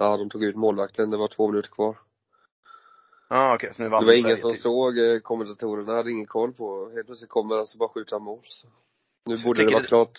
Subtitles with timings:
[0.00, 1.10] Ja, de tog ut målvakten.
[1.10, 1.96] Det var två minuter kvar.
[3.28, 3.72] Ah, okay.
[3.72, 4.60] så nu vann Det var ingen som till.
[4.60, 6.90] såg, eh, kommentatorerna hade ingen koll på.
[6.94, 8.40] Helt plötsligt kommer alltså bara skjuta mål.
[8.44, 8.68] Så.
[9.24, 10.18] Nu Så borde det vara tycker klart.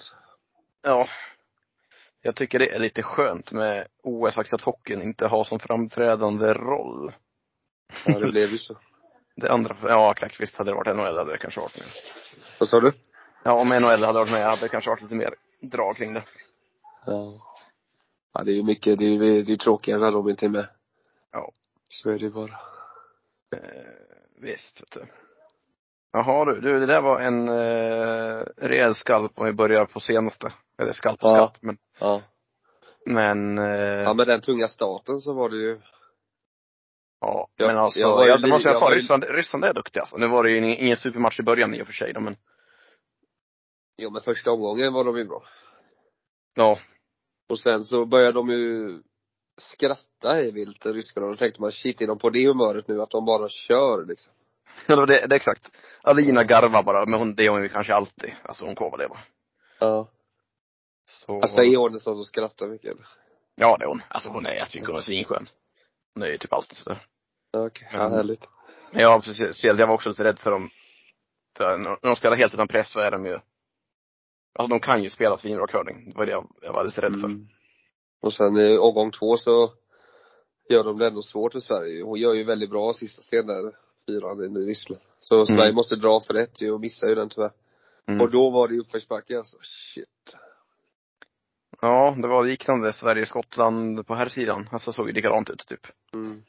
[0.81, 1.07] Ja.
[2.21, 6.54] Jag tycker det är lite skönt med OS faktiskt att hockeyn inte har som framträdande
[6.54, 7.13] roll.
[8.05, 8.77] Ja, det blev ju så.
[9.36, 11.88] Det andra, ja exakt, visst hade det varit NHL hade det kanske varit mer.
[12.59, 12.91] Vad sa du?
[13.43, 16.23] Ja, om NHL hade varit med hade det kanske varit lite mer drag kring det.
[17.05, 17.50] Ja.
[18.34, 20.49] Ja, det är ju mycket, det är ju det är tråkigare när de inte är
[20.49, 20.67] med.
[21.31, 21.52] Ja.
[21.90, 22.59] Så är det bara.
[23.55, 23.85] Eh,
[24.41, 25.05] visst, vet du.
[26.13, 30.54] Jaha du, du det där var en eh, rejäl skalp om vi börjar på senaste.
[30.77, 31.35] Eller skalp och Ja.
[31.35, 32.21] skalp, men, Ja.
[33.05, 33.66] men, eh,
[34.04, 35.82] Ja, med den tunga starten så var det ju,
[37.21, 39.23] ja, jag- men alltså, jag var ju ja, det måste jag jag var ju- Ryssland,
[39.23, 40.18] Ryssland är duktiga alltså.
[40.18, 42.35] Nu var det ju ingen, ingen supermatch i början i och för sig då, men,
[43.98, 45.43] jo men första omgången var de ju bra.
[46.55, 46.79] ja,
[47.52, 49.00] Och sen så började de ju
[49.58, 51.28] skratta hej vilt, ryskarna.
[51.28, 54.34] Då tänkte man shit, är de på det humöret nu att de bara kör liksom?
[54.88, 55.71] Ja, det, det, det är exakt.
[56.02, 58.34] Alina garvar bara, men hon, det är hon ju kanske alltid.
[58.43, 59.18] Alltså hon Kovaleva.
[59.80, 60.08] Ja.
[61.05, 61.41] Så.
[61.41, 62.98] Alltså är hon en sån som skrattar mycket?
[63.55, 64.02] Ja, det är hon.
[64.08, 65.50] Alltså hon är, jag tycker hon är svinskön.
[66.13, 67.06] Hon är ju typ alltid sådär.
[67.52, 67.90] Ja, okej.
[67.94, 68.12] Ja, Mm.
[68.12, 68.47] härligt.
[68.91, 70.69] Men jag, precis, jag var också lite rädd för dem.
[71.58, 73.40] För när de spelar helt utan press så är de ju,
[74.53, 76.09] alltså de kan ju spela svinbra curling.
[76.09, 77.28] Det var det jag, jag var lite rädd för.
[77.28, 77.47] Mm.
[78.22, 79.74] Och sen i omgång två så
[80.69, 82.03] gör de det ändå svårt för Sverige.
[82.03, 83.75] Hon gör ju väldigt bra sista scenen där,
[84.08, 85.02] fyran i Ryssland.
[85.19, 87.52] Så Sverige måste dra för ett ju och missar ju den tyvärr.
[88.08, 88.22] Mm.
[88.22, 89.58] Och då var det uppförsbacke alltså.
[89.62, 90.35] Shit.
[91.81, 94.69] Ja, det var liknande Sverige-Skottland på här sidan.
[94.72, 95.88] Alltså såg ju likadant ut typ.
[96.13, 96.44] Mm.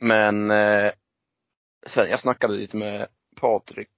[0.00, 0.92] Men eh,
[1.86, 3.06] sen, jag snackade lite med
[3.36, 3.90] Patrik,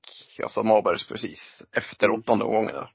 [0.42, 2.20] alltså Mabergs precis, efter Mm.
[2.20, 2.90] åttonde omgången där.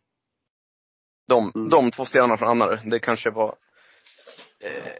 [1.27, 1.69] De, Mm.
[1.69, 3.55] de två spelarna från Annarö, det kanske var
[4.59, 4.91] eh,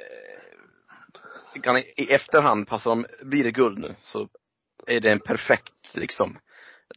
[1.61, 4.27] kan i, i efterhand passa dem, blir det guld nu så
[4.87, 6.37] är det en perfekt liksom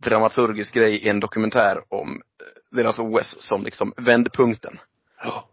[0.00, 4.78] dramaturgisk grej i en dokumentär om eh, deras OS som liksom vändpunkten.
[5.22, 5.48] Ja.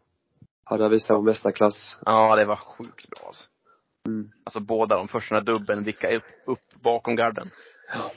[0.70, 1.98] Ja, det visar på mästarklass.
[2.06, 3.44] Ja, det var sjukt bra alltså.
[4.08, 4.32] Mm.
[4.44, 7.50] Alltså båda de första dubben vickade upp, upp bakom garden.
[7.94, 8.12] Ja.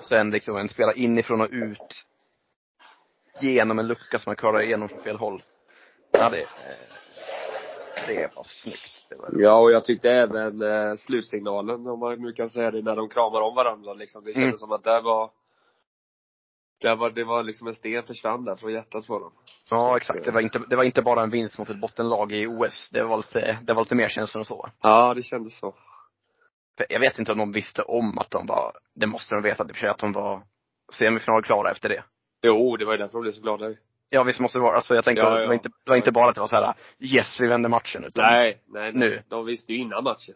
[0.00, 2.06] Sen liksom en spela inifrån och ut.
[3.40, 5.42] Genom en lucka som man klarar igenom från fel håll.
[6.12, 6.46] Ja, det, eh,
[8.06, 9.06] det var snyggt.
[9.08, 12.82] Det var, Ja, och jag tyckte även eh, slutsignalen, om man nu kan säga det,
[12.82, 14.24] när de kramar om varandra liksom.
[14.24, 14.56] Det kändes Mm.
[14.56, 15.30] som att där var,
[16.80, 19.32] där var, det var liksom en sten försvann där från hjärtat på dem.
[19.70, 20.24] ja, exakt.
[20.24, 22.88] Det var, inte, det var inte bara en vinst mot ett bottenlag i OS.
[22.92, 24.68] Det var lite, det var lite mer känslor än så.
[24.82, 25.74] Ja, det kändes så.
[26.76, 29.66] För jag vet inte om de visste om att de var, det måste de veta
[29.82, 30.42] i att de var
[30.92, 32.04] semifinalklara efter det.
[32.42, 33.74] Jo, det var ju därför de blev så glada.
[34.10, 35.40] Ja visst måste det vara, alltså jag tänker, Ja, ja.
[35.40, 37.68] det, var inte, det var inte bara att det var så här yes vi vände
[37.68, 39.10] matchen utan Nej, nej, Nu.
[39.10, 39.22] nej.
[39.28, 40.34] De visste ju innan matchen.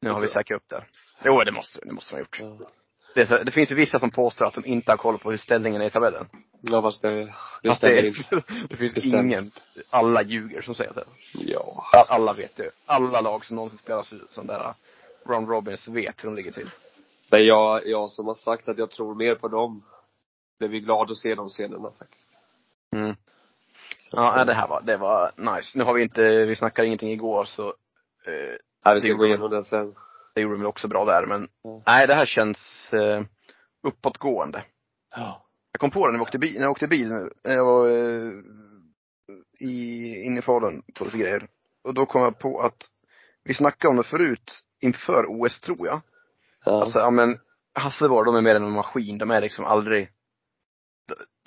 [0.00, 0.32] nu har vi jag.
[0.32, 0.84] säkrat upp det.
[1.24, 2.38] Jo det måste, det måste de ha gjort.
[2.60, 2.66] Ja.
[3.14, 5.38] Det, så, det finns ju vissa som påstår att de inte har koll på hur
[5.38, 6.26] ställningen är i tabellen.
[6.60, 8.42] Ja, fast det, det stämmer det, inte.
[8.68, 9.50] det finns Det ingen,
[9.90, 11.04] alla ljuger som säger det.
[11.34, 11.62] Ja.
[12.08, 12.70] Alla vet ju.
[12.86, 14.74] Alla lag som någonsin spelar så- sån där
[15.26, 16.70] round robins vet hur de ligger till.
[17.30, 19.82] Men jag, jag som har sagt att jag tror mer på dem,
[20.58, 22.36] blev ju glad att se de scenerna faktiskt.
[22.92, 23.16] Mm.
[24.12, 25.78] Ja, det här var, det var nice.
[25.78, 27.68] Nu har vi inte, vi snackade ingenting igår så,
[28.26, 29.94] eh, Ja, vi ska gå igenom det sen.
[30.34, 31.82] det gjorde de väl också bra där men, Ja.
[31.86, 33.22] nej det här känns eh,
[33.82, 34.64] uppåtgående.
[35.16, 35.42] Ja.
[35.72, 37.30] Jag kom på det när jag åkte bil, när jag åkte bil nu.
[37.42, 38.32] Jag var eh,
[39.60, 41.48] i, inne i Falun på lite grejer.
[41.84, 42.76] Och då kom jag på att
[43.44, 46.00] vi snackade om det förut inför OS tror jag.
[46.64, 46.82] Ja.
[46.82, 47.38] Alltså, ja men
[47.74, 49.18] Hasselborg, de är mer än en maskin.
[49.18, 50.08] De är liksom aldrig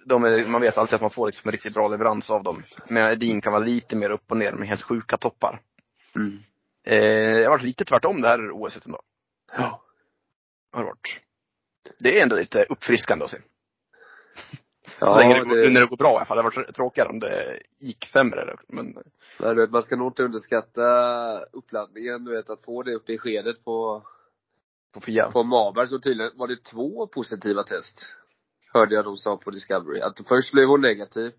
[0.10, 2.64] de är, man vet alltid att man får liksom en riktigt bra leverans av dem.
[2.88, 5.62] Men Edin kan vara lite mer upp och ner med helt sjuka toppar.
[6.16, 6.40] Mm.
[6.84, 9.02] Eh, det har varit lite tvärtom det här OS ändå.
[9.58, 9.82] Ja.
[10.72, 11.22] Har varit.
[12.00, 13.38] Det är ändå lite uppfriskande att se.
[14.86, 16.38] Så Ja, länge det, det, när det går bra i alla fall.
[16.38, 18.56] Det hade varit tråkigare om det gick sämre.
[18.68, 18.96] Men
[19.40, 20.84] men du vet, man ska nog inte underskatta
[21.54, 24.04] uppladdningen, du vet, att få det uppe i skedet på,
[24.94, 25.32] på Fia.
[25.32, 28.16] på Maberg så tydligen var det två positiva test.
[28.74, 30.02] Hörde jag de sa på Discovery.
[30.02, 31.32] Att först blev hon negativ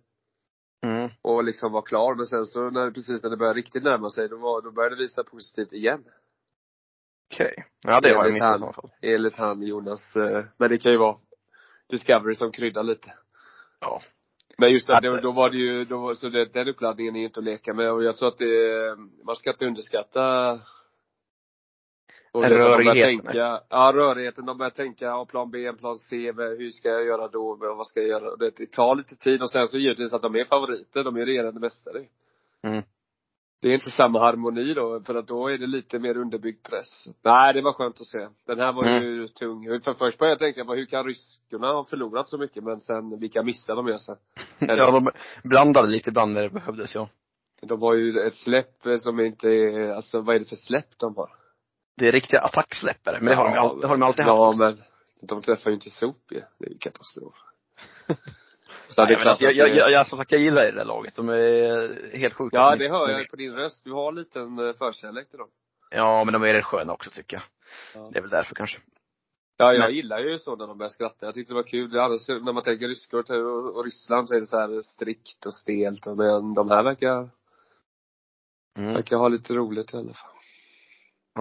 [0.86, 1.10] Mm.
[1.22, 4.28] och liksom var klar, men sen så när, precis när det började riktigt närma sig,
[4.28, 6.04] då, var, då började det visa positivt igen.
[7.32, 7.64] Okej.
[7.82, 8.72] Ja, det har jag Enligt missat i han.
[8.74, 8.90] så fall.
[9.02, 11.16] Enligt han Jonas, eh, men det kan ju vara
[11.88, 13.14] Discovery som kryddar lite.
[13.80, 14.02] Ja.
[14.58, 17.16] Men just det, Att- då, då var det ju, då var, så det, den uppladdningen
[17.16, 20.58] är ju inte att leka med och jag tror att det, man ska inte underskatta
[22.32, 23.22] och det, de rörigheten.
[23.22, 27.28] tänka, ja rörigheten, de börjar tänka, ja plan B, plan C, hur ska jag göra
[27.28, 28.36] då, vad ska jag göra?
[28.36, 31.26] Det, det tar lite tid och sen så givetvis att de är favoriter, de är
[31.26, 32.04] regerande mästare.
[32.62, 32.82] Mm.
[33.62, 37.08] det är inte samma harmoni då, för att då är det lite mer underbyggd press.
[37.24, 38.28] Nej, det var skönt att se.
[38.46, 39.02] Den här var Mm.
[39.02, 39.80] ju tung.
[39.80, 43.18] För först började jag tänka på hur kan ryskorna ha förlorat så mycket, men sen
[43.20, 44.16] vilka missar de gör sen.
[44.58, 45.10] Ja, de
[45.44, 47.08] blandade lite ibland när det behövdes, ja.
[47.62, 51.16] De har ju ett släpp som inte är, alltså vad är det för släpp de
[51.16, 51.30] har?
[51.96, 54.36] Det är riktiga attacksläppare, men det har de, ju all, det har de alltid haft.
[54.36, 54.82] Ja, men
[55.22, 56.42] de träffar ju inte sop ju.
[56.58, 57.34] Det är ju katastrof.
[58.88, 61.14] Så Nej, alltså, jag, jag, jag, jag, som sagt, jag gillar det där laget.
[61.14, 62.56] De är helt sjuka.
[62.56, 63.84] Ja, det hör jag på din röst.
[63.84, 65.48] Du har en liten eh, förkärlek till dem.
[65.90, 67.42] Ja, men de är rätt sköna också tycker jag.
[68.02, 68.10] Ja.
[68.12, 68.78] Det är väl därför kanske.
[69.56, 71.26] Ja, jag Men- gillar ju så när de börjar skratta.
[71.26, 71.98] Jag tyckte det var kul.
[71.98, 75.54] Annars, när man tänker ryskor och, och Ryssland så är det så här strikt och
[75.54, 76.06] stelt.
[76.06, 77.30] och- Men de här verkar,
[78.78, 78.94] Mm.
[78.94, 80.30] verkar ha lite roligt i alla fall.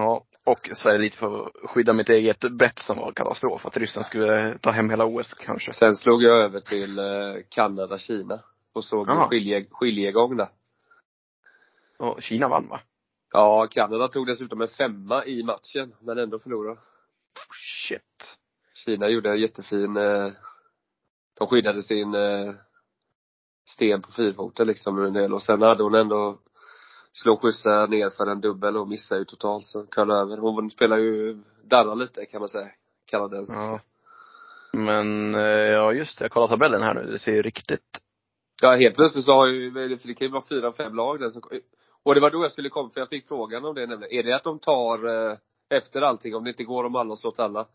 [0.00, 3.66] Ja, och så är det lite för att skydda mitt eget bett som var katastrof.
[3.66, 5.72] Att Ryssland skulle ta hem hela OS kanske.
[5.72, 7.04] Sen slog jag över till eh,
[7.48, 8.40] Kanada, Kina.
[8.72, 10.48] Och såg skilje, skiljegång där.
[11.98, 12.80] Och Kina vann va?
[13.32, 16.80] Ja, Kanada tog dessutom en femma i matchen, men ändå förlorade.
[17.88, 18.38] Shit.
[18.74, 20.32] Kina gjorde en jättefin, eh,
[21.38, 22.54] de skyddade sin eh,
[23.66, 26.38] sten på fyrfoten liksom en del och sen hade hon ändå
[27.12, 30.36] slog skjutsa ner för en dubbel och missade ju totalt så köll över.
[30.36, 32.70] Hon spelar ju, darrar lite kan man säga,
[33.10, 33.60] kanadensiska.
[33.60, 33.80] Ja.
[34.72, 37.12] Men, eh, ja just det, jag kollar tabellen här nu.
[37.12, 38.00] Det ser ju riktigt
[38.62, 41.30] Ja, helt plötsligt så har ju, för det kan ju vara fyra, fem lag där
[41.30, 41.42] som,
[42.02, 44.18] och det var då jag skulle komma, för jag fick frågan om det nämligen.
[44.18, 45.36] Är det att de tar eh,
[45.70, 47.66] efter allting, om det inte går om alla har slått alla?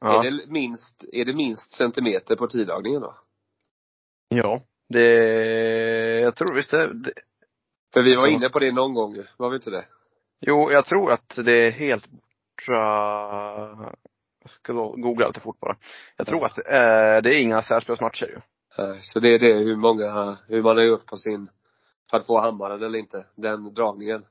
[0.00, 0.24] Ja.
[0.24, 3.14] Är det minst, är det minst centimeter på tidlagningen då?
[4.28, 4.62] Ja.
[4.88, 5.04] Det,
[6.20, 7.12] jag tror visst det, det
[7.92, 9.84] För vi var inne på det någon gång var vi inte det?
[10.40, 13.92] Jo, jag tror att det är helt borta
[14.42, 15.76] Jag ska googla lite fort bara.
[16.16, 18.40] Jag tror att eh, det är inga särspelsmatcher ju.
[18.78, 21.48] Nej, Så det är det, hur många, hur man har gjort på sin,
[22.10, 24.24] för att få hammaren eller inte, den dragningen.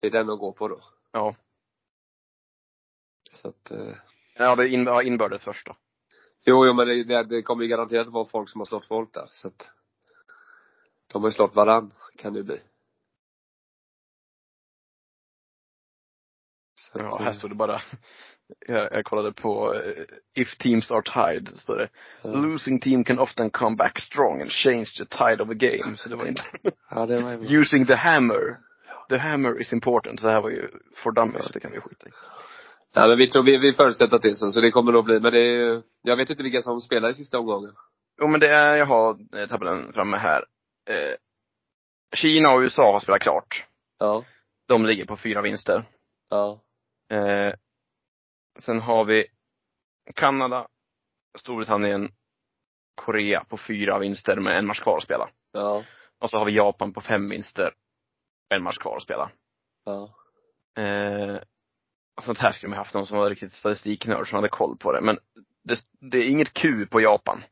[0.00, 0.80] Det är den de går på då.
[1.12, 1.34] Ja.
[3.42, 3.94] Så att, eh,
[4.34, 5.76] Ja, det in, ja, inbördes först då.
[6.44, 9.14] jo, jo men det, det, det kommer ju garanterat vara folk som har slått folk
[9.14, 9.70] där, så att
[11.12, 12.60] de har ju slått varann, kan det bli.
[16.74, 17.80] Så Ja, här eh, står det bara
[18.68, 20.04] jag, jag kollade på eh,
[20.34, 21.88] If teams are tied, står det.
[22.22, 22.30] ja.
[22.30, 25.96] Losing team can often come back strong and change the tide of a game.
[25.96, 26.42] Så det var inte
[26.90, 28.56] ja, det var ju Using the hammer.
[29.08, 30.20] The hammer is important.
[30.20, 32.10] Så det här var ju for dummies, det kan vi skita i.
[32.94, 35.04] Ja, men vi tror, vi, vi förutsätter att det är så, så det kommer nog
[35.04, 37.72] bli, men det är jag vet inte vilka som spelar i sista omgången.
[38.20, 40.44] Jo men det är, jag har eh, tabellen framme här.
[40.88, 41.14] Eh,
[42.16, 43.66] Kina och USA har spelat klart.
[43.98, 44.24] Ja.
[44.68, 45.84] De ligger på fyra vinster.
[46.28, 46.60] Ja.
[47.10, 47.54] Eh,
[48.58, 49.26] sen har vi
[50.14, 50.68] Kanada,
[51.38, 52.12] Storbritannien,
[52.94, 55.30] Korea på fyra vinster med en match kvar att spela.
[55.52, 55.84] Ja.
[56.18, 57.74] Och så har vi Japan på fem vinster,
[58.48, 59.30] en match kvar att spela.
[59.84, 60.14] Ja.
[60.82, 61.40] Eh,
[62.22, 65.00] sånt här skulle man haft någon som var riktigt statistiknörd som hade koll på det.
[65.00, 65.18] Men
[65.62, 67.44] det, det är inget Q på Japan.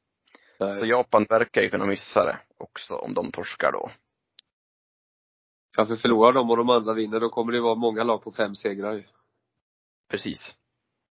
[0.60, 0.78] Nej.
[0.78, 3.90] Så Japan verkar ju kunna missa det också om de torskar då.
[5.76, 8.54] För förlorar de och de andra vinner, då kommer det vara många lag på fem
[8.54, 9.04] segrar ju.
[10.08, 10.54] Precis.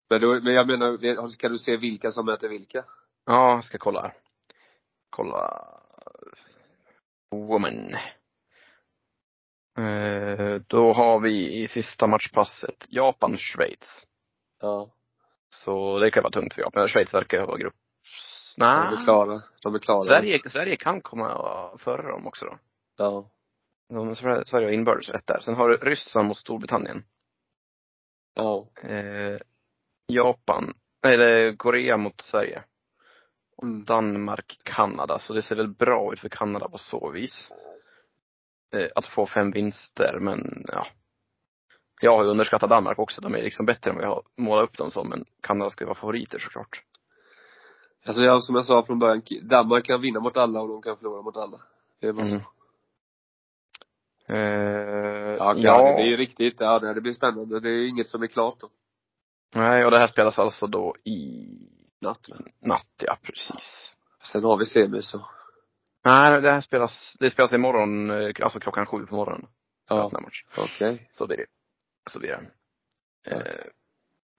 [0.10, 2.86] Men, då, men jag menar, kan du se vilka som möter vilka?
[3.26, 4.14] Ja, jag ska kolla här.
[5.10, 5.68] Kolla.
[7.32, 7.94] Woman.
[9.78, 14.06] Eh, då har vi i sista matchpasset Japan-Schweiz.
[14.62, 14.90] Ja.
[15.50, 16.88] Så det kan vara tungt för Japan.
[16.88, 17.76] Schweiz verkar ju vara grupp...
[18.58, 19.04] De är Nej.
[19.04, 19.42] klara.
[19.64, 20.04] De är klara.
[20.04, 22.58] Sverige, Sverige kan komma före dem också då.
[22.98, 23.30] Ja.
[23.90, 25.40] De, Sverige har inbördes rätt där.
[25.40, 27.04] Sen har du Ryssland mot Storbritannien.
[28.34, 28.68] Ja.
[28.82, 29.38] Eh,
[30.08, 30.74] Japan,
[31.06, 32.64] eller Korea mot Sverige.
[33.64, 33.86] Mm.
[33.86, 35.20] Danmark, Kanada.
[35.20, 37.52] Så det ser väl bra ut för Kanada på så vis.
[38.74, 40.88] Eh, att få fem vinster, men ja.
[42.02, 43.22] Jag har ju underskattat Danmark också.
[43.22, 45.10] De är liksom bättre än vad jag har målat upp dem som.
[45.10, 46.84] Men Kanada ska ju vara favoriter såklart.
[48.06, 50.98] Alltså jag, som jag sa från början, Danmark kan vinna mot alla och de kan
[50.98, 51.62] förlora mot alla.
[52.00, 52.32] Det är bara så.
[52.32, 52.46] Mm.
[54.28, 54.38] Eh,
[55.38, 56.60] Ja, ja, det är ju riktigt.
[56.60, 57.60] Ja, det, blir spännande.
[57.60, 58.70] Det är inget som är klart då.
[59.56, 61.48] Nej, och det här spelas alltså då i
[62.02, 62.30] Natt.
[62.62, 63.94] natt, ja precis.
[64.24, 65.26] Sen har vi semi så.
[66.06, 69.48] Nej, det här spelas, det spelas imorgon, eh, alltså klockan sju på morgonen.
[69.90, 70.12] Ja.
[70.58, 71.10] Okej.
[71.12, 71.46] Så blir det.
[72.12, 72.42] Så blir det.
[73.36, 73.66] Eh,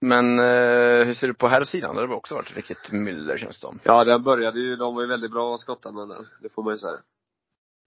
[0.01, 1.95] men eh, hur ser du på här sidan?
[1.95, 3.79] Det har också varit riktigt myller känns det som.
[3.83, 6.27] Ja, den började ju, de var ju väldigt bra skottarna där.
[6.41, 6.99] Det får man ju säga.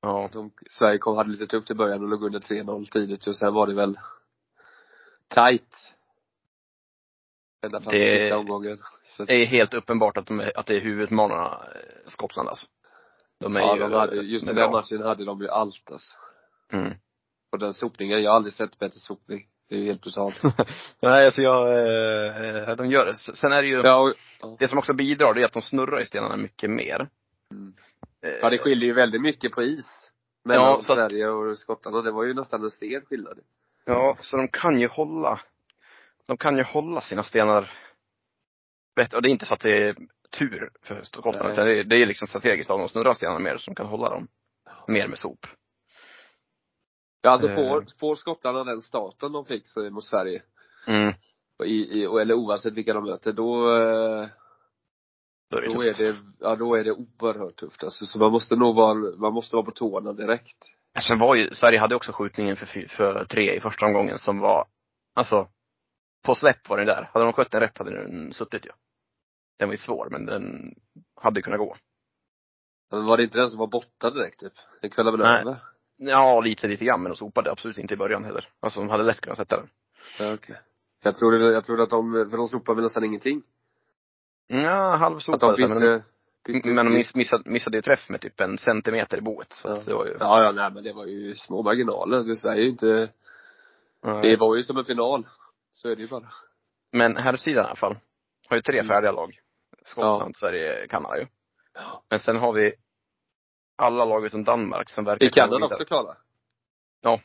[0.00, 0.28] Ja.
[0.32, 3.54] De, Sverige kom, hade lite tufft i början och låg under 3-0 tidigt och sen
[3.54, 3.98] var det väl
[5.34, 5.94] tight.
[7.62, 8.78] Ända fram till Det- sista omgången.
[9.04, 12.66] Så Det är helt uppenbart att, de att det är huvudutmanarna, eh, Skottland alltså.
[13.40, 15.48] De är ja, ju, de hade, just de den är där matchen hade de ju
[15.48, 16.16] allt alltså.
[16.72, 16.94] Mm.
[17.52, 19.46] Och den sopningen, jag har aldrig sett bättre sopning.
[19.68, 20.42] Det är ju helt brutalt.
[21.02, 23.14] Nej, alltså jag, eh, de gör det.
[23.14, 26.00] Sen är det ju, ja, och, det som också bidrar, det är att de snurrar
[26.00, 27.08] i stenarna mycket mer.
[27.50, 27.74] mm.
[28.20, 30.10] Ja, det skiljer ju väldigt mycket på is.
[30.44, 31.96] Mellan Ja, Sverige och Skottland.
[31.96, 33.38] Och det var ju nästan en sten skillnad.
[33.84, 35.40] Ja, så de kan ju hålla,
[36.26, 37.72] de kan ju hålla sina stenar
[38.96, 39.16] bättre.
[39.16, 39.96] Och det är inte så att det är
[40.38, 43.56] tur för Skottland, utan det är, det är liksom strategiskt av de snurrar stenarna mer
[43.56, 44.28] så de kan hålla dem
[44.88, 45.46] mer med sop.
[47.22, 47.54] Ja, alltså Eh.
[47.54, 50.42] får, får skottarna den starten de fick mot Sverige,
[50.86, 51.14] Mm.
[51.64, 54.28] i, i, eller oavsett vilka de möter, då, eh,
[55.50, 58.06] Då är det, ja då är det oerhört tufft alltså.
[58.06, 60.56] Så man måste nog vara, man måste vara på tårna direkt.
[61.08, 64.66] Sen var ju, Sverige hade också skjutningen för, för tre i första omgången som var,
[65.14, 65.48] alltså,
[66.24, 67.10] på släpp var den där.
[67.12, 68.70] Hade de skött den rätt hade den suttit ju.
[69.58, 70.74] Den var ju svår, men den
[71.14, 71.76] hade kunnat gå.
[72.90, 74.52] Men var det inte den som var borta direkt typ?
[74.80, 75.40] Den kvällde väl Nej.
[75.40, 75.58] över?
[75.96, 78.48] Ja, lite, lite grann, men de sopade absolut inte i början heller.
[78.60, 79.68] Alltså de hade lätt kunnat sätta den.
[80.18, 80.60] Ja, okej.
[81.02, 83.42] Jag trodde, jag trodde att de, för de sopade väl nästan ingenting.
[84.48, 86.02] Ja, halvsopade sig, men de,
[86.46, 89.52] bytte, men de miss, missade, missade ju träff med typ en centimeter i boet.
[89.52, 89.82] Så Ja.
[89.86, 92.22] det var ju, Ja, ja, nej men det var ju små marginaler.
[92.24, 93.10] Det är ju inte,
[94.02, 94.20] Ja.
[94.22, 95.26] det var ju som en final.
[95.72, 96.28] Så är det ju bara.
[96.92, 97.98] Men här sidan i alla fall,
[98.48, 98.88] har ju tre Mm.
[98.88, 99.40] färdiga lag.
[99.82, 101.26] Skottland, Sverige, Kanada ju.
[101.74, 102.02] Ja.
[102.10, 102.74] Men sen har vi
[103.76, 106.16] alla lag utom Danmark som verkar Är Kanada också klara?
[107.00, 107.20] Ja.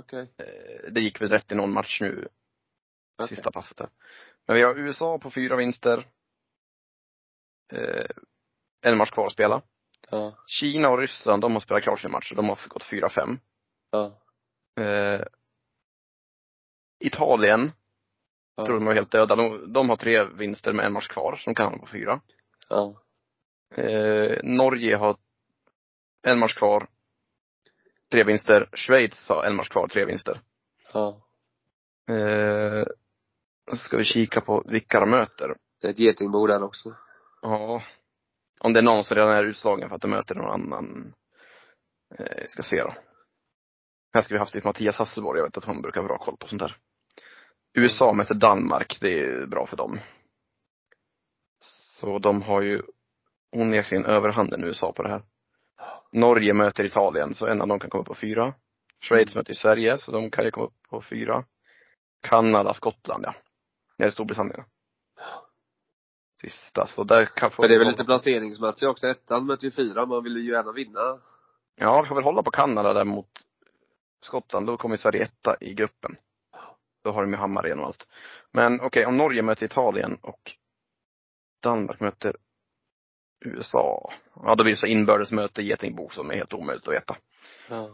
[0.00, 0.28] Okej.
[0.38, 2.28] Eh, Det gick väl rätt i någon match nu,
[3.18, 3.28] Okej.
[3.36, 3.88] sista passet där.
[4.46, 6.06] Men vi har USA på fyra vinster.
[7.72, 8.06] Eh,
[8.82, 9.62] en match kvar att spela.
[10.10, 10.36] Ja.
[10.46, 13.38] Kina och Ryssland, de har spelat klart sin match och de har gått 4-5.
[13.90, 14.18] Ja.
[14.84, 15.20] Eh,
[17.00, 17.72] Italien,
[18.56, 18.66] Ja.
[18.66, 19.36] tror de är helt döda.
[19.36, 22.20] De, de har tre vinster med en match kvar, så de kan hamna på fyra.
[22.68, 23.02] Ja.
[23.76, 25.16] Eh, Norge har
[26.22, 26.86] en match kvar,
[28.10, 28.68] tre vinster.
[28.72, 30.40] Schweiz har en match kvar, tre vinster.
[30.92, 31.22] Ja.
[32.14, 32.84] Eh,
[33.70, 35.56] så ska vi kika på vilka de möter.
[35.80, 36.94] Det är ett getingbo där också.
[37.42, 37.82] Ja.
[38.60, 41.14] Om det är någon som redan är utslagen för att de möter någon annan.
[42.18, 42.94] Eh, vi ska se då.
[44.14, 46.36] Här ska vi haft lite Mattias Hasselborg, jag vet att hon brukar ha bra koll
[46.36, 46.76] på sånt där.
[47.74, 50.00] USA möter Danmark, det är bra för dem.
[52.00, 52.82] Så de har ju
[53.56, 55.22] onekligen överhanden USA på det här.
[56.12, 58.54] Norge möter Italien, så en av dem kan komma upp på fyra.
[59.00, 61.44] Schweiz möter Sverige, så de kan ju komma upp på fyra.
[62.22, 63.34] Kanada, Skottland, ja.
[63.98, 64.64] Det är Storbritannien.
[66.40, 69.08] Sista, så där kan få Men det är väl lite placeringsmatch också.
[69.08, 70.06] Ettan möter ju fyra.
[70.06, 71.18] Man vill ju gärna vinna.
[71.76, 73.30] Ja, vi får väl hålla på Kanada där mot
[74.20, 74.66] Skottland.
[74.66, 76.16] Då kommer Sverige etta i gruppen.
[77.04, 78.06] Då har de ju Hammarén och allt.
[78.52, 80.52] Men okej, om Norge möter Italien och
[81.62, 82.36] Danmark möter
[83.44, 84.12] USA.
[84.34, 87.16] Ja, då blir det så inbördesmöte i Getingbo som är helt omöjligt att veta.
[87.68, 87.90] Ja.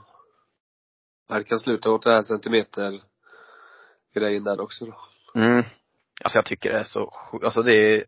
[1.29, 3.01] Det kan sluta åt det här centimeter
[4.15, 4.95] grejen där också då.
[5.41, 5.65] Mm.
[6.25, 7.15] Alltså jag tycker det är så.
[7.43, 8.05] Alltså det är,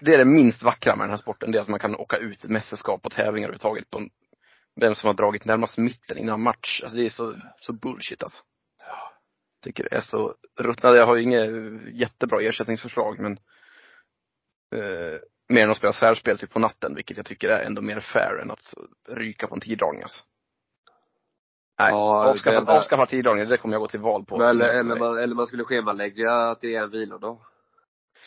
[0.00, 1.52] det är det minst vackra med den här sporten.
[1.52, 4.10] Det är att man kan åka ut mästerskap och tävlingar överhuvudtaget på en,
[4.80, 6.80] vem som har dragit närmast mitten innan match.
[6.82, 8.42] Alltså det är så, så bullshit alltså.
[9.64, 10.98] Tycker det är så ruttnade.
[10.98, 11.50] Jag har ju inget
[11.94, 13.32] jättebra ersättningsförslag men
[14.74, 18.00] eh, mer än att spela särspel typ på natten, vilket jag tycker är ändå mer
[18.00, 18.74] fair än att
[19.08, 20.24] ryka på en tiddragning alltså.
[21.78, 24.42] Nej, Ja, avskaffa, det avskaffa tiddragningen, det kommer jag gå till val på.
[24.42, 27.38] eller, eller, man, eller man skulle schemalägga att det är en vilodag.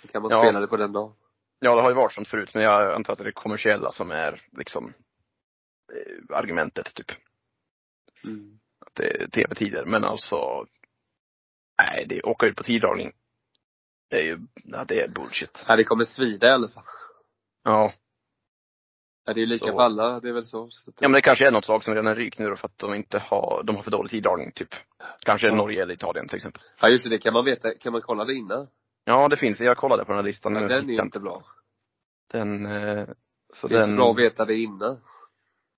[0.02, 0.44] Så kan man Ja.
[0.44, 1.14] spela det på den dagen.
[1.60, 3.92] Ja, det har ju varit sånt förut, men jag antar att det är det kommersiella
[3.92, 4.94] som är liksom
[5.94, 7.12] eh, argumentet typ.
[8.24, 8.60] Mm.
[8.86, 9.86] Att det är tv-tider.
[9.86, 10.66] Men alltså,
[11.82, 13.12] nej, det åka ut på tiddragning.
[14.10, 15.64] Det är ju, ja, det är bullshit.
[15.68, 16.84] Ja, det kommer svida i alla fall.
[17.64, 17.94] Ja.
[19.32, 19.72] Ja, det är ju lika Så.
[19.72, 20.68] på alla, det är väl så.
[20.72, 22.68] så Ja men det kanske är något lag som redan är rykt nu då för
[22.68, 24.76] att de inte har, de har för dålig tiddragning typ.
[25.20, 25.56] Kanske Ja.
[25.56, 26.62] Norge eller Italien till exempel.
[26.82, 28.68] ja just det, kan man veta, kan man kolla det innan?
[29.06, 30.56] Ja det finns, jag kollade på den här listan.
[30.56, 31.44] Ja, den är ju inte bra.
[32.32, 33.08] Den, eh,
[33.54, 33.90] så Det är den.
[33.90, 35.00] inte bra att veta det innan.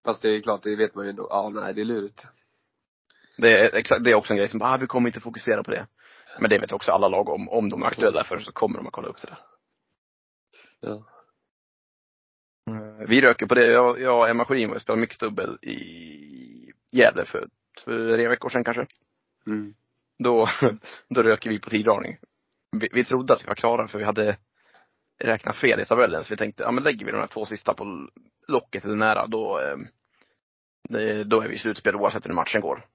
[0.05, 1.27] Fast det är klart, det vet man ju ändå.
[1.29, 2.27] Ja, nej, det är lurigt.
[3.37, 5.63] Det är exakt, det är också en grej som bara, ah, vi kommer inte fokusera
[5.63, 5.87] på det.
[6.39, 8.87] Men det vet också alla lag om, om de är aktuella för så kommer de
[8.87, 9.39] att kolla upp det där.
[10.79, 11.03] Ja.
[13.07, 13.65] Vi röker på det.
[13.65, 17.47] Jag, jag och Emma Sjödin spelade mixdubbel i Gävle för
[17.85, 18.85] tre veckor sedan kanske.
[19.47, 19.73] Mm.
[20.19, 20.49] Då,
[21.09, 22.17] då röker vi på tiddragning.
[22.71, 24.37] Vi, vi trodde att vi var klara för vi hade
[25.19, 26.23] räknat fel i tabellen.
[26.23, 28.09] Så vi tänkte, ja men lägger vi de här två sista på
[28.47, 29.77] locket eller nära då, eh,
[30.89, 32.85] det, då är vi i slutspel oavsett hur matchen går.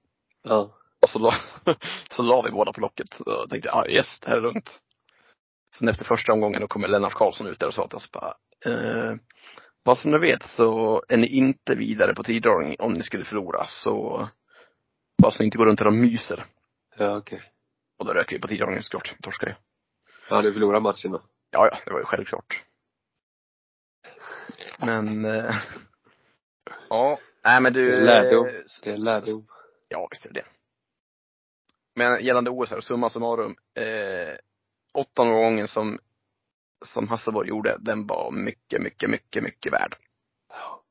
[0.43, 0.75] Ja.
[1.01, 1.33] Och så la,
[2.09, 3.19] så la vi båda på locket.
[3.19, 4.79] Och tänkte, ja ah, yes, det här är lugnt.
[5.77, 8.33] Sen efter första omgången då kommer Lennart Karlsson ut där och sa till oss bara,
[8.65, 9.15] eh,
[9.89, 13.65] vad som ni vet så är ni inte vidare på tiddragning om ni skulle förlora.
[13.65, 14.27] Så
[15.23, 16.45] alla som inte går runt här och myser.
[16.97, 17.41] Ja, okej.
[17.97, 19.15] Och då röker vi på tiddragningen såklart.
[19.21, 19.53] Torskar ju.
[20.29, 21.21] Ja, du förlorar matchen då?
[21.51, 22.63] Ja, ja, det var ju självklart.
[24.79, 25.55] Men, eh,
[26.89, 27.91] ja, nej men du.
[27.91, 28.47] Det är lärdom.
[28.47, 28.53] eh,
[28.83, 29.47] Det är lärdom.
[29.87, 30.45] Ja, visst är det.
[31.95, 33.55] Men gällande OS här, summa summarum.
[33.75, 34.35] Eh,
[34.93, 35.99] åttonde gången som,
[36.85, 39.95] som Hasselborg gjorde, den var mycket, mycket, mycket, mycket värd.
[40.49, 40.83] Ja.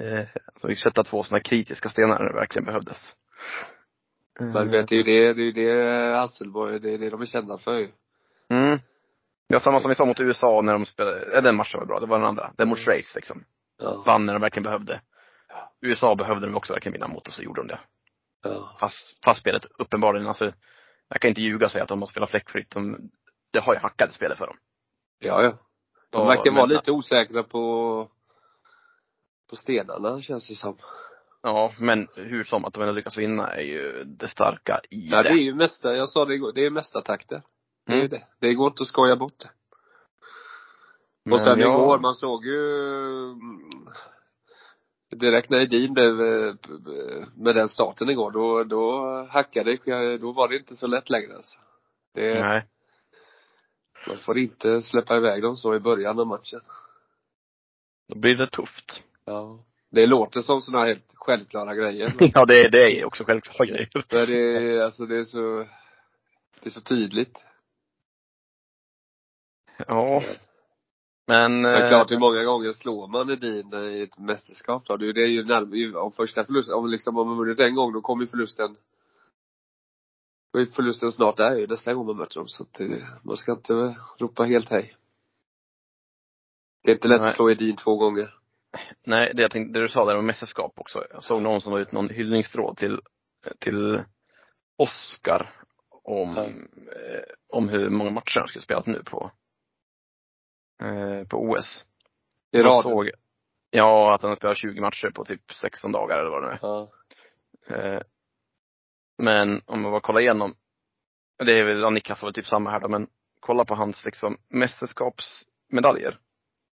[0.00, 3.16] Eh, så vi sätta två sådana kritiska stenar när det verkligen behövdes.
[4.40, 7.10] Eh, Men vet, det är ju det, det är ju det Hasselborg, det är det
[7.10, 7.88] de är kända för ju.
[8.48, 8.78] Mm.
[9.46, 12.00] Ja, samma som vi sa mot USA när de spelade, äh, den matchen var bra,
[12.00, 12.52] det var den andra.
[12.56, 12.78] Den mot.
[12.78, 13.44] Schweiz liksom.
[13.78, 14.02] Ja.
[14.06, 15.00] Vann när de verkligen behövde.
[15.80, 17.80] USA behövde de också verkligen vinna mot och så gjorde de det.
[18.42, 18.76] Ja.
[18.80, 20.52] Fast, fast spelet uppenbarligen, alltså,
[21.08, 22.70] jag kan inte ljuga och säga att de har spelat fläckfritt.
[22.70, 23.10] De,
[23.52, 24.56] det har ju hackat i spelet för dem.
[25.22, 25.52] Ja, ja.
[26.10, 28.08] De verkar vara men- lite osäkra på,
[29.50, 30.76] på stenarna känns det som.
[31.42, 35.22] Ja, men hur som att de ändå lyckas vinna är ju det starka i Ja,
[35.22, 35.40] det är det.
[35.40, 37.42] ju mesta, jag sa det igår, det är mesta takter.
[37.86, 38.10] Det är ju Mm.
[38.10, 38.26] det.
[38.40, 39.50] Det går inte att skoja bort det.
[41.24, 42.76] Men och sen jag- igår, man såg ju
[43.24, 43.86] mm,
[45.16, 46.54] direkt när Edin blev, eh,
[47.36, 51.36] med den starten igår, då, då hackade det, då var det inte så lätt längre
[51.36, 51.58] alltså.
[52.14, 52.66] Det, Nej.
[54.06, 56.60] Man får inte släppa iväg dem så i början av matchen.
[58.08, 59.02] Då blir det tufft.
[59.24, 59.64] Ja.
[59.90, 62.14] Det låter som sådana helt självklara grejer.
[62.34, 63.90] ja, det, det är också självklara grejer.
[63.94, 65.66] Men det är, alltså det är så,
[66.60, 67.44] det är så tydligt.
[69.86, 70.22] Ja.
[71.26, 74.96] Men, Men eh, klart, hur många gånger slår man Edin i ett mästerskap då?
[74.96, 77.92] Det är ju- är närmare, om första förlusten, om liksom, om man vunnit en gång,
[77.92, 78.76] då kommer förlusten
[80.60, 82.48] är förlusten snart där ju, nästa gång man möter dem.
[82.48, 84.96] Så att det, man ska inte ropa helt hej.
[86.82, 87.30] Det är inte lätt Nej.
[87.30, 88.34] att slå Edin två gånger.
[89.06, 91.04] nej, det jag tänkte, det du sa där om mästerskap också.
[91.10, 93.00] Jag såg någon som la ut någon hyllningstråd till,
[93.58, 94.04] till
[94.78, 95.54] Oscar
[96.04, 96.44] om, Ja.
[96.92, 99.30] eh, om hur många matcher han skulle spelat nu på,
[100.82, 101.84] eh, på OS.
[102.52, 102.82] I Och rad.
[102.82, 103.10] Såg,
[103.70, 106.52] ja, att han har spelat 20 matcher på typ 16 dagar eller vad det nu
[106.54, 106.58] är.
[106.62, 106.90] Ja.
[107.76, 108.02] Eh,
[109.18, 110.54] men om man bara kollar igenom,
[111.38, 113.08] det är väl, Annikas var väl typ samma här då, men
[113.40, 116.18] kolla på hans liksom mästerskapsmedaljer.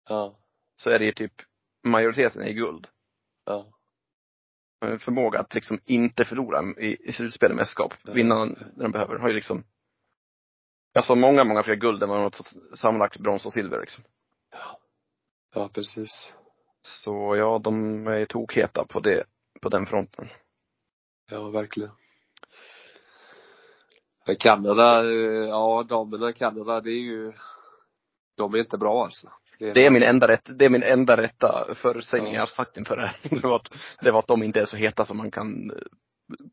[0.10, 0.40] Ja.
[0.76, 1.34] Så är det ju typ
[1.84, 2.88] majoriteten i guld.
[3.46, 3.74] Ja.
[5.00, 8.14] Förmåga att liksom inte förlora i, i slutspel i mästerskap, Ja.
[8.14, 9.64] vinna när de behöver, har ju liksom
[10.94, 14.04] Alltså många, många fler guld än vad de har fått sammanlagt brons och silver liksom.
[14.52, 14.80] Ja.
[15.54, 16.34] Ja, precis.
[16.82, 19.24] Så ja, de är tokheta på det,
[19.62, 20.28] på den fronten.
[21.32, 21.92] Ja, verkligen.
[24.28, 27.34] Men Kanada, eh, ja damerna i Kanada, det är ju,
[28.38, 29.28] de är inte bra alltså.
[29.60, 32.34] Det är min enda rätt, det är min enda rätta förutsägning Ja.
[32.34, 33.18] jag har sagt inför det här.
[33.42, 35.72] Det var, att, det var att de inte är så heta som man kan,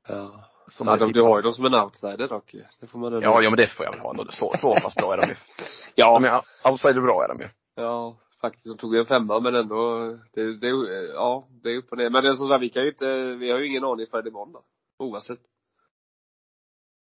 [0.08, 0.50] Ja.
[0.66, 1.12] som ja, de, tippar.
[1.12, 3.26] du har ju dem som en outsider dock Det får man ändå.
[3.26, 4.24] Ja, ja men det får jag väl ha ändå.
[4.32, 5.34] Så, så pass bra är de ju.
[5.94, 7.48] Ja, är outsider bra är de ju.
[7.76, 8.66] ja, faktiskt.
[8.66, 9.98] De tog ju en femma men ändå,
[10.34, 10.68] det, det,
[11.14, 12.10] ja, det är upp och ner.
[12.10, 14.52] Men det är sagt, vi kan ju inte, vi har ju ingen aning förrän imorgon
[14.52, 14.62] då.
[14.98, 15.38] Oavsett.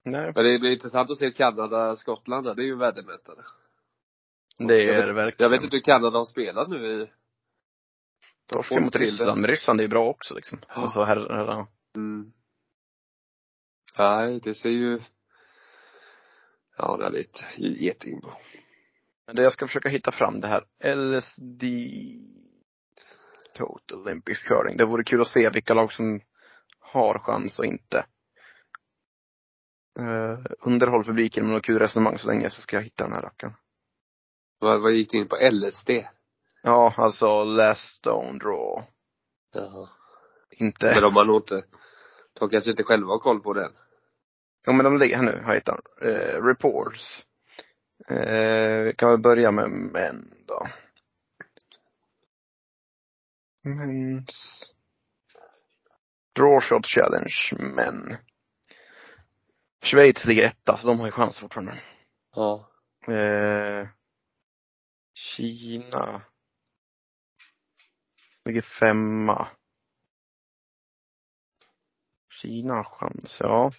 [0.05, 0.33] Nej.
[0.35, 2.55] Men det blir intressant att se Kanada, Skottland där.
[2.55, 3.43] Det är ju värdemätare.
[4.59, 5.51] Det är det verkligen.
[5.53, 7.11] Jag vet inte hur Kanada har spelat nu i
[8.47, 8.97] Torska mot.
[8.97, 10.59] Ryssland, men Ryssland är ju bra också liksom.
[10.69, 10.75] Ja.
[10.75, 12.33] Alltså här, Mm.
[13.99, 14.99] Nej, det ser ju,
[16.79, 18.21] ja det är lite geting.
[19.27, 21.65] Men det jag ska försöka hitta fram det här LSD
[23.55, 24.77] Total Olympic Curling.
[24.77, 26.21] Det vore kul att se vilka lag som
[26.79, 28.07] har chans och inte.
[30.01, 33.23] Uh, underhåll publiken med något kul resonemang så länge så ska jag hitta den här
[33.23, 33.55] rackaren.
[34.59, 35.37] Vad, vad gick du in på?
[35.51, 35.91] LSD?
[36.63, 38.85] Ja, alltså last stone draw.
[39.55, 39.89] Jaha.
[40.51, 41.65] Inte, Men de har nog inte,
[42.41, 43.73] de kanske inte själva har koll på den.
[44.65, 46.11] ja men de ligger här nu, hittat den.
[46.11, 47.25] Eh, reports.
[48.09, 50.67] Eh, vi kan väl börja med män då.
[53.65, 54.63] Mens.
[56.37, 58.17] Draw shot challenge, män.
[59.93, 61.81] Schweiz ligger etta, så de har ju chans fortfarande.
[62.35, 62.71] Ja.
[63.09, 63.89] Eh,
[65.15, 66.23] Kina
[68.45, 69.49] ligger femma.
[72.43, 73.73] Kina har chans, ja.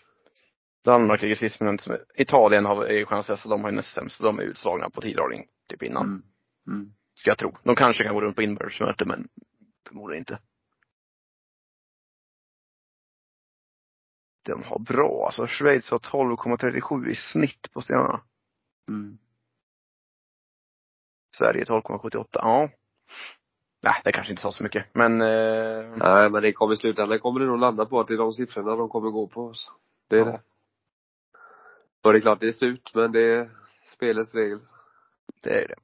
[0.84, 2.06] Danmark ligger sist men inte.
[2.16, 4.18] Italien har ju chans, så de har ju näst sämst.
[4.18, 6.06] Så de är utslagna på tiddragning typ innan.
[6.06, 6.24] Mm.
[6.68, 6.94] Mm.
[7.16, 7.58] Ska jag tro.
[7.64, 9.28] De kanske kan gå runt på inbördesmöte men
[9.88, 10.40] förmodligen inte.
[14.44, 15.48] De har bra alltså.
[15.48, 18.22] Schweiz har 12,37 i snitt på stenarna.
[18.90, 19.18] Mm.
[21.38, 22.26] Sverige 12,78.
[22.34, 22.70] Ja.
[23.84, 24.86] Nej, det kanske inte sa så mycket.
[24.94, 28.14] Men, eh, Nej, men det kommer i slutändan kommer det nog landa på att det
[28.14, 29.54] är de siffrorna de kommer gå på.
[29.54, 29.72] Så.
[30.10, 30.26] Det är Ja.
[30.26, 30.42] det.
[32.02, 33.50] Och det är klart, det är surt, men det är
[33.96, 34.60] spelets regel.
[35.42, 35.76] det är det.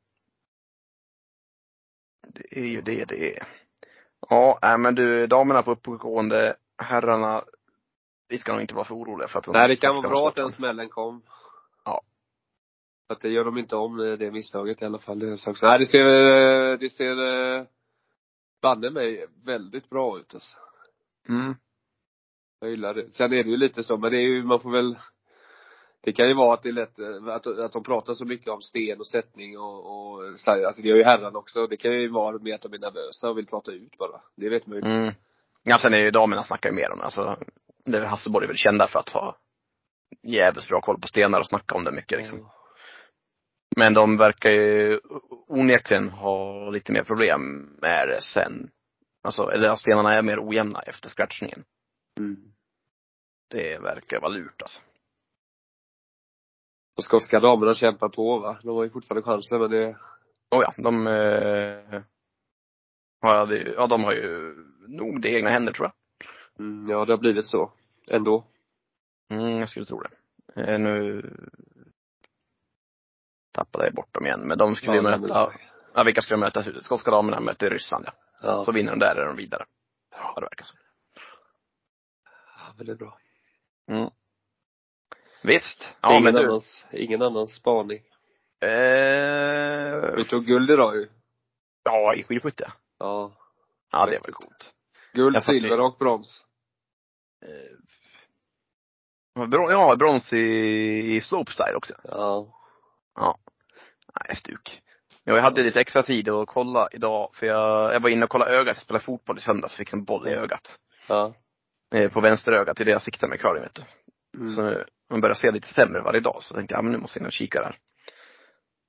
[2.28, 3.48] Det är ju det det är.
[4.30, 7.44] Ja, nej men du, damerna på uppgående, herrarna,
[8.30, 10.28] vi ska nog inte vara för oroliga för att de Nej, det kan vara bra
[10.28, 11.22] att den smällen kom.
[11.86, 12.02] Ja.
[13.10, 15.20] Att det gör de inte om eh, det misstaget i alla fall.
[15.20, 15.66] Det är.
[15.66, 17.66] Nej, det ser, eh, det ser eh,
[18.62, 20.58] banne mig väldigt bra ut alltså.
[21.30, 21.56] Mm.
[22.60, 23.12] Jag gillar det.
[23.12, 24.98] Sen är det ju lite så, men det är ju, man får väl
[26.02, 28.62] det kan ju vara att det är lätt, att, att de pratar så mycket om
[28.62, 31.68] sten och sättning och, och alltså det gör ju herrarna också.
[31.68, 34.22] Det kan ju vara med att de är nervösa och vill prata ut bara.
[34.36, 34.92] Det vet man ju inte.
[34.92, 35.14] Mm.
[35.64, 37.06] Ja, sen är ju damerna snackar ju mer om det.
[37.06, 37.38] Alltså,
[37.92, 39.38] det är Hasselborg är väl kända för att ha
[40.24, 42.50] jävligt bra koll på stenar och snacka om det mycket liksom.
[43.78, 45.00] Men de verkar ju
[45.48, 48.72] onekligen ha lite mer problem med det sen.
[49.24, 51.64] Alltså, eller stenarna är mer ojämna efter scratchningen.
[52.20, 52.38] Mm.
[53.50, 54.82] Det verkar vara lurt alltså.
[56.98, 58.60] Och skotska damerna kämpar på va?
[58.64, 59.96] De har ju fortfarande chansen men det,
[60.52, 62.02] Oh ja, de eh,
[63.48, 64.56] det- ja, de har ju
[64.88, 65.94] nog det i egna händer tror jag.
[66.66, 67.72] mm, ja det har blivit så.
[68.10, 68.44] Ändå.
[69.30, 70.12] Mm, jag skulle tro det.
[70.62, 71.22] Eh, nu
[73.52, 74.40] tappade jag bort dem igen.
[74.48, 75.54] Men de skulle Ja, möta,
[75.94, 76.82] ja vilka skulle de möta?
[76.82, 78.14] Skotska damerna möter Ryssland ja.
[78.42, 78.66] Ja.
[78.66, 79.66] Så vinner de där är de vidare.
[80.12, 80.76] Ja, det verkar så.
[82.58, 83.20] ja men det är bra.
[83.88, 84.10] Mm.
[85.44, 85.96] Visst.
[86.02, 86.46] Ja, ingen, men du.
[86.48, 88.00] annans, ingen annans spaning.
[88.62, 91.10] Eh, Vi tog guld idag ju.
[91.84, 92.72] ja, i skidskytte.
[93.00, 93.32] Ja.
[93.92, 94.74] Ja, det var coolt.
[95.14, 96.48] Guld, silver i- och brons.
[97.46, 97.78] Eh,
[99.52, 100.38] ja, brons i,
[101.16, 101.94] i slopestyle också.
[102.04, 103.38] Ja.
[104.16, 104.82] Nej, stuk.
[105.24, 108.52] Jag hade lite extra tid att kolla idag, för jag, jag var inne och kollade
[108.52, 108.76] ögat.
[108.76, 110.80] Jag spelade fotboll i söndags, fick en boll i ögat.
[111.08, 111.34] Ja.
[111.94, 113.84] Eh, på vänster öga, till det jag siktar med curling vet du.
[114.40, 114.56] Mm.
[114.56, 116.98] Så nu, man börjar se lite sämre varje dag, så tänkte jag, ja men nu
[116.98, 117.78] måste jag in och kika där.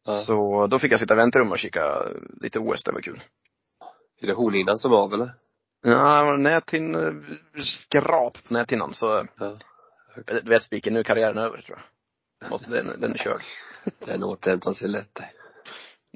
[0.06, 0.22] Ja.
[0.22, 2.02] Så då fick jag sitta i väntrum och kika
[2.40, 3.22] lite OS, det var kul.
[4.22, 5.34] Är det hornhinnan som är av eller?
[5.82, 6.96] Ja, näthin,
[7.64, 9.56] skrap på näthinnan så, Ja.
[10.26, 12.50] Du vet spiken, nu är karriären över tror jag.
[12.50, 13.42] Måste, den, den är körd.
[13.98, 15.20] Den återhämtar sig lätt.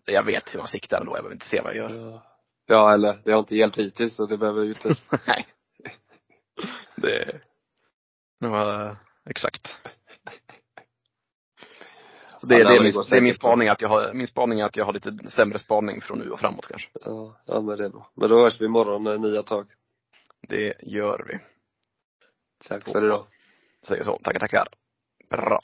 [0.04, 2.20] Jag vet hur man siktar ändå, jag behöver inte se vad jag gör.
[2.66, 2.94] Ja.
[2.94, 4.96] Eller, det har inte hjälpt hittills så det behöver ju inte.
[5.26, 5.46] Nej.
[6.96, 7.40] Det,
[8.40, 8.96] det var,
[9.30, 9.68] exakt.
[12.40, 14.60] Så det, Ja, det, är min, det är min spaning att jag har, min spaning
[14.60, 16.88] är att jag har lite sämre spaning från nu och framåt kanske.
[17.04, 18.10] Ja, ja men det är bra.
[18.14, 19.66] Men då hörs vi imorgon eh, nya tag.
[20.48, 21.38] Det gör vi.
[22.68, 23.26] Tack för idag.
[23.86, 24.18] Säger så.
[24.18, 24.68] Tackar, tackar.
[25.30, 25.58] Bra.